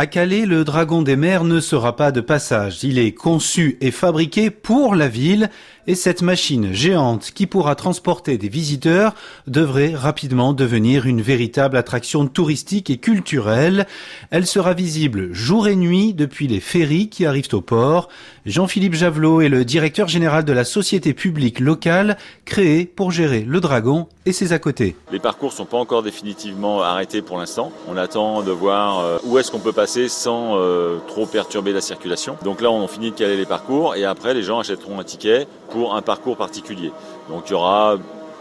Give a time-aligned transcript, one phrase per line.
[0.00, 2.84] À Calais, le dragon des mers ne sera pas de passage.
[2.84, 5.50] Il est conçu et fabriqué pour la ville
[5.88, 9.14] et cette machine géante qui pourra transporter des visiteurs
[9.48, 13.88] devrait rapidement devenir une véritable attraction touristique et culturelle.
[14.30, 18.08] Elle sera visible jour et nuit depuis les ferries qui arrivent au port.
[18.46, 23.58] Jean-Philippe Javelot est le directeur général de la société publique locale créée pour gérer le
[23.58, 24.94] dragon et ses à côté.
[25.10, 27.72] Les parcours sont pas encore définitivement arrêtés pour l'instant.
[27.88, 31.80] On attend de voir euh, où est-ce qu'on peut passer sans euh, trop perturber la
[31.80, 32.36] circulation.
[32.44, 35.46] Donc là, on finit de caler les parcours et après, les gens achèteront un ticket
[35.70, 36.92] pour un parcours particulier.
[37.28, 37.96] Donc il y aura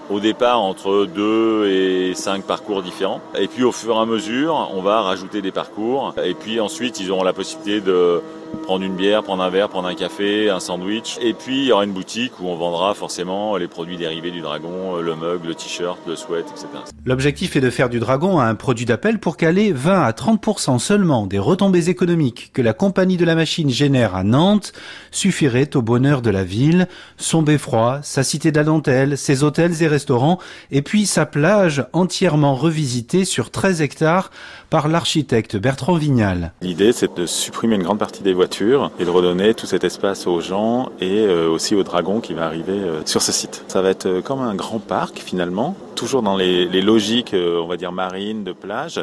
[0.09, 3.21] au départ entre deux et cinq parcours différents.
[3.35, 6.13] Et puis au fur et à mesure, on va rajouter des parcours.
[6.23, 8.21] Et puis ensuite, ils auront la possibilité de
[8.67, 11.17] prendre une bière, prendre un verre, prendre un café, un sandwich.
[11.21, 14.41] Et puis il y aura une boutique où on vendra forcément les produits dérivés du
[14.41, 16.67] dragon, le mug, le t-shirt, le sweat, etc.
[17.05, 21.27] L'objectif est de faire du dragon un produit d'appel pour caler 20 à 30% seulement
[21.27, 24.73] des retombées économiques que la compagnie de la machine génère à Nantes
[25.11, 29.81] suffirait au bonheur de la ville, son beffroi, sa cité de la dentelle, ses hôtels
[29.81, 30.39] et restaurants,
[30.71, 34.29] et puis sa plage entièrement revisitée sur 13 hectares
[34.69, 36.51] par l'architecte Bertrand Vignal.
[36.61, 38.56] L'idée c'est de supprimer une grande partie des voitures
[38.99, 42.45] et de redonner tout cet espace aux gens et euh, aussi au dragon qui va
[42.45, 43.63] arriver euh, sur ce site.
[43.67, 47.75] Ça va être euh, comme un grand parc finalement, toujours dans les, logiques, on va
[47.75, 49.01] dire marines, de plage,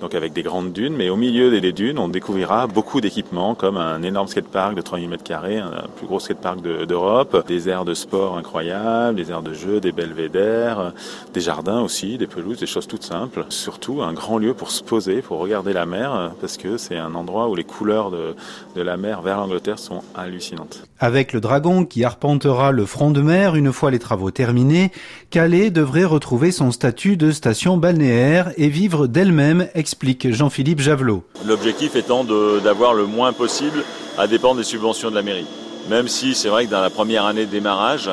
[0.00, 3.76] donc avec des grandes dunes, mais au milieu des dunes, on découvrira beaucoup d'équipements comme
[3.76, 7.94] un énorme skatepark de 3000 mètres carrés, un plus gros skatepark d'Europe, des aires de
[7.94, 10.92] sport incroyables, des aires de jeu, des belvédères,
[11.34, 13.44] des jardins aussi, des pelouses, des choses toutes simples.
[13.48, 17.14] Surtout un grand lieu pour se poser, pour regarder la mer, parce que c'est un
[17.14, 18.36] endroit où les couleurs de,
[18.76, 20.84] de la mer vers l'Angleterre sont hallucinantes.
[21.00, 24.92] Avec le dragon qui arpentera le front de mer une fois les travaux terminés,
[25.30, 31.24] Calais devrait retrouver son statut de station balnéaire et vivre d'elle-même, explique Jean-Philippe Javelot.
[31.46, 32.24] L'objectif étant
[32.62, 33.82] d'avoir le moins possible
[34.18, 35.46] à dépendre des subventions de la mairie.
[35.88, 38.10] Même si c'est vrai que dans la première année de démarrage,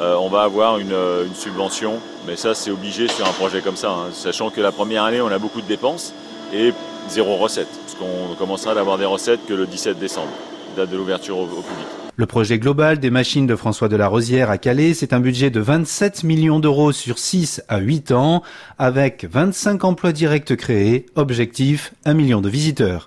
[0.00, 0.94] euh, on va avoir une,
[1.34, 4.08] subvention, mais ça c'est obligé sur un projet comme ça, hein.
[4.12, 6.12] sachant que la première année on a beaucoup de dépenses
[6.52, 6.72] et
[7.08, 10.32] zéro recette, parce qu'on commencera à avoir des recettes que le 17 décembre,
[10.76, 12.05] date de l'ouverture au, public.
[12.18, 15.50] Le projet global des machines de François de la Rosière à Calais, c'est un budget
[15.50, 18.42] de 27 millions d'euros sur 6 à 8 ans,
[18.78, 23.04] avec 25 emplois directs créés, objectif 1 million de visiteurs.